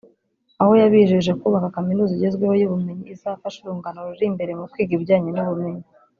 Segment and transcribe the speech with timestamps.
[0.61, 5.85] aho yabijeje kubaka kaminuza igezweho y’ubumenyi izafasha urungano ruri imbere mu kwiga ibijyanye n’ubumenyi